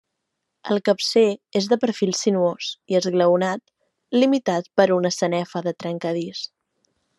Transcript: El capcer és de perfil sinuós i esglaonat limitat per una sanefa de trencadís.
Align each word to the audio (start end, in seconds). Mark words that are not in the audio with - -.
El 0.75 0.79
capcer 0.87 1.25
és 1.59 1.67
de 1.73 1.77
perfil 1.83 2.13
sinuós 2.21 2.71
i 2.93 2.97
esglaonat 3.01 3.63
limitat 4.21 4.73
per 4.81 4.89
una 4.99 5.15
sanefa 5.19 5.65
de 5.69 5.79
trencadís. 5.85 6.45